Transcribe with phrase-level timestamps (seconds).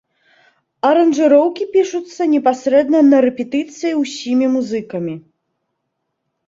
[0.87, 5.15] Аранжыроўкі пішуцца непасрэдна на рэпетыцыі ўсімі музыкамі.